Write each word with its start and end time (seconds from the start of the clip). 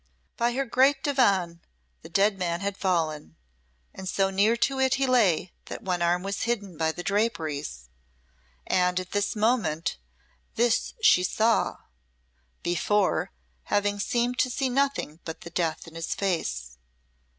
By 0.35 0.53
her 0.53 0.65
great 0.65 1.03
divan 1.03 1.61
the 2.01 2.09
dead 2.09 2.39
man 2.39 2.61
had 2.61 2.75
fallen, 2.75 3.35
and 3.93 4.09
so 4.09 4.31
near 4.31 4.57
to 4.57 4.79
it 4.79 4.95
he 4.95 5.05
lay 5.05 5.51
that 5.65 5.83
one 5.83 6.01
arm 6.01 6.23
was 6.23 6.41
hidden 6.45 6.75
by 6.75 6.91
the 6.91 7.03
draperies; 7.03 7.87
and 8.65 8.99
at 8.99 9.11
this 9.11 9.35
moment 9.35 9.99
this 10.55 10.95
she 11.03 11.23
saw 11.23 11.77
before 12.63 13.31
having 13.65 13.99
seemed 13.99 14.39
to 14.39 14.49
see 14.49 14.69
nothing 14.69 15.19
but 15.23 15.41
the 15.41 15.51
death 15.51 15.87
in 15.87 15.93
his 15.93 16.15
face. 16.15 16.79